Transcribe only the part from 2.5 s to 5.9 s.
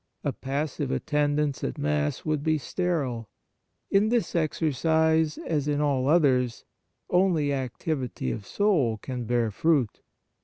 sterile; in this exer cise, as in